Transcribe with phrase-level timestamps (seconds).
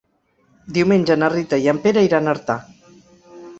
[0.77, 2.59] Diumenge na Rita i en Pere iran a Artà.